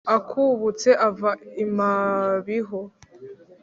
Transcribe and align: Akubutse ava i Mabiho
Akubutse 0.15 0.89
ava 1.07 1.31
i 1.63 1.65
Mabiho 1.75 2.81